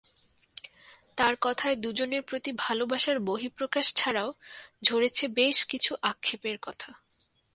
[1.17, 4.29] তাঁর কথায় দুজনের প্রতি ভালোবাসার বহিঃপ্রকাশ ছাড়াও
[4.83, 6.89] ঝরেছে বেশ কিছু আক্ষেপের কথা।